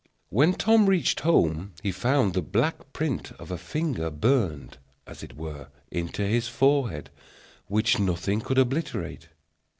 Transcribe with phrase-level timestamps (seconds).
[0.31, 5.35] When Tom reached home he found the black print of a finger burned, as it
[5.37, 7.11] were, into his forehead,
[7.67, 9.29] which nothing could obliterate.